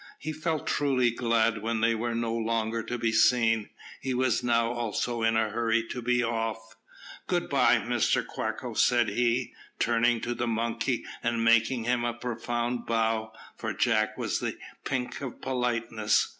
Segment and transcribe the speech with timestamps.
[0.17, 3.69] He felt truly glad when they were no longer to be seen.
[4.01, 6.75] He was now also in a hurry to be off.
[7.27, 12.87] "Good bye, Mr Quacko," said he, turning to the monkey, and making him a profound
[12.87, 16.29] bow, for Jack was the pink of politeness.